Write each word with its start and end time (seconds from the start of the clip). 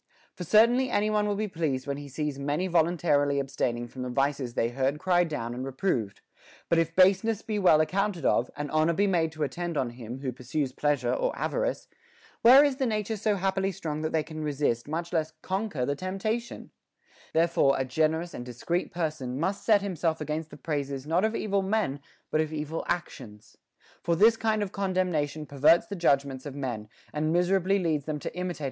For 0.33 0.43
certainly 0.43 0.89
any 0.89 1.11
one 1.11 1.27
will 1.27 1.35
be 1.35 1.47
pleased 1.47 1.85
when 1.85 1.97
he 1.97 2.09
sees 2.09 2.39
many 2.39 2.65
voluntarily 2.65 3.39
abstaining 3.39 3.87
from 3.87 4.01
the 4.01 4.09
vices 4.09 4.55
they 4.55 4.69
heard 4.69 4.97
cried 4.97 5.29
down 5.29 5.53
and 5.53 5.63
reproved; 5.63 6.21
but 6.69 6.79
if 6.79 6.95
base 6.95 7.23
ness 7.23 7.43
be 7.43 7.59
well 7.59 7.79
accounted 7.79 8.25
of, 8.25 8.49
and 8.57 8.71
honor 8.71 8.93
be 8.93 9.05
made 9.05 9.31
to 9.33 9.43
attend 9.43 9.77
on 9.77 9.91
him 9.91 10.21
who 10.21 10.31
pursues 10.31 10.71
pleasure 10.73 11.13
or 11.13 11.37
avarice, 11.37 11.87
where 12.41 12.63
is 12.63 12.77
the 12.77 12.87
nature 12.87 13.15
so 13.15 13.35
happily 13.35 13.71
strong 13.71 14.01
that 14.01 14.25
can 14.25 14.41
resist, 14.41 14.87
much 14.87 15.13
less 15.13 15.33
conquer, 15.43 15.85
the 15.85 15.93
temptation 15.95 16.61
1 16.63 16.71
Therefore 17.33 17.75
a 17.77 17.85
generous 17.85 18.33
and 18.33 18.43
discreet 18.43 18.91
person 18.91 19.39
must 19.39 19.63
set 19.63 19.83
himself 19.83 20.19
against 20.19 20.49
the 20.49 20.57
praises, 20.57 21.05
not 21.05 21.23
of 21.23 21.35
evil 21.35 21.61
men, 21.61 21.99
but 22.31 22.41
of 22.41 22.51
evil 22.51 22.83
actions; 22.87 23.55
for 24.01 24.15
this 24.15 24.35
kind 24.35 24.63
of 24.63 24.71
commendation 24.71 25.45
perverts 25.45 25.85
the 25.85 25.95
judgments 25.95 26.47
of 26.47 26.55
men, 26.55 26.89
and 27.13 27.31
miserably 27.31 27.77
leads 27.77 28.05
them 28.05 28.17
to 28.17 28.29
imitate 28.29 28.29
* 28.29 28.29
Odyss. 28.29 28.29
XII. 28.29 28.31
209. 28.31 28.31
WITHOUT 28.31 28.33
BEING 28.33 28.49
ENVIED. 28.49 28.57